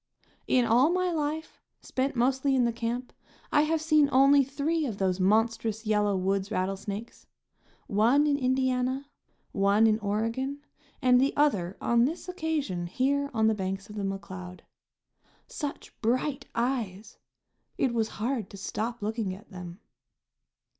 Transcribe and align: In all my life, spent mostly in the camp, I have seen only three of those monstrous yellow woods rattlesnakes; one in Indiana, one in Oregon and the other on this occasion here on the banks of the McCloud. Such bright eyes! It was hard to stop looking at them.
In 0.47 0.65
all 0.65 0.89
my 0.89 1.11
life, 1.11 1.61
spent 1.79 2.15
mostly 2.15 2.55
in 2.55 2.65
the 2.65 2.73
camp, 2.73 3.13
I 3.51 3.61
have 3.61 3.83
seen 3.83 4.09
only 4.11 4.43
three 4.43 4.87
of 4.87 4.97
those 4.97 5.19
monstrous 5.19 5.85
yellow 5.85 6.17
woods 6.17 6.49
rattlesnakes; 6.49 7.27
one 7.85 8.25
in 8.25 8.35
Indiana, 8.39 9.11
one 9.51 9.85
in 9.85 9.99
Oregon 9.99 10.59
and 11.03 11.21
the 11.21 11.37
other 11.37 11.77
on 11.79 12.05
this 12.05 12.27
occasion 12.27 12.87
here 12.87 13.29
on 13.31 13.45
the 13.45 13.53
banks 13.53 13.91
of 13.91 13.95
the 13.95 14.01
McCloud. 14.01 14.61
Such 15.45 15.93
bright 16.01 16.47
eyes! 16.55 17.19
It 17.77 17.93
was 17.93 18.07
hard 18.17 18.49
to 18.49 18.57
stop 18.57 19.03
looking 19.03 19.35
at 19.35 19.51
them. 19.51 19.81